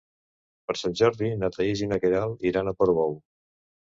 Per 0.69 0.75
Sant 0.79 0.95
Jordi 1.01 1.27
na 1.41 1.51
Thaís 1.57 1.85
i 1.87 1.89
na 1.91 2.01
Queralt 2.05 2.47
iran 2.53 2.71
a 2.71 2.75
Portbou. 2.79 3.17